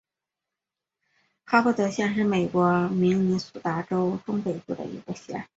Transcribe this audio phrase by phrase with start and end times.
[1.45, 5.47] 哈伯德县是美国明尼苏达州中北部的一个县。